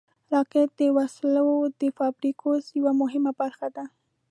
راکټ 0.33 0.69
د 0.79 0.81
وسلو 0.97 1.49
د 1.81 1.83
فابریکو 1.97 2.49
یوه 2.79 2.91
مهمه 3.01 3.31
برخه 3.41 3.67
ده 3.75 3.85